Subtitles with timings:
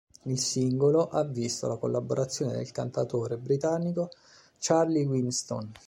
[0.23, 4.09] Il singolo ha visto la collaborazione del cantautore britannico
[4.57, 5.71] Charlie Winston.